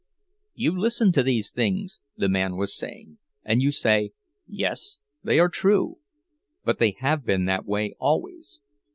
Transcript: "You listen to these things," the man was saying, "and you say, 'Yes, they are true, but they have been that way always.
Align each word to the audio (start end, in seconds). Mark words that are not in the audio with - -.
"You 0.55 0.75
listen 0.75 1.11
to 1.11 1.21
these 1.21 1.51
things," 1.51 1.99
the 2.17 2.27
man 2.27 2.57
was 2.57 2.75
saying, 2.75 3.19
"and 3.43 3.61
you 3.61 3.69
say, 3.69 4.13
'Yes, 4.47 4.97
they 5.23 5.39
are 5.39 5.47
true, 5.47 5.99
but 6.65 6.79
they 6.79 6.95
have 7.01 7.23
been 7.23 7.45
that 7.45 7.67
way 7.67 7.93
always. 7.99 8.61